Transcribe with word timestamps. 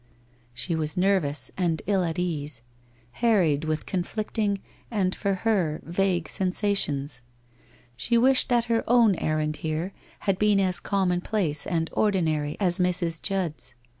She 0.55 0.73
was 0.75 0.97
nervous 0.97 1.51
and 1.59 1.83
ill 1.85 2.03
at 2.03 2.17
WHITE 2.17 2.17
ROSE 2.17 2.17
OF 2.17 2.17
WEARY 2.17 2.39
LEAF 2.39 2.61
231 3.13 3.13
ease, 3.13 3.21
harried 3.21 3.63
with 3.65 3.85
conflicting, 3.85 4.59
and, 4.89 5.13
for 5.15 5.33
her, 5.47 5.79
vague 5.83 6.25
sensa 6.27 6.75
tions. 6.75 7.21
She 7.95 8.17
"wished 8.17 8.49
that 8.49 8.65
her 8.65 8.83
own 8.87 9.13
errand 9.17 9.57
here 9.57 9.93
had 10.21 10.39
been 10.39 10.59
as 10.59 10.79
com 10.79 11.11
monplace 11.11 11.67
and 11.69 11.87
ordinary 11.93 12.57
as 12.59 12.79
Mrs. 12.79 13.21
Judd's. 13.21 13.75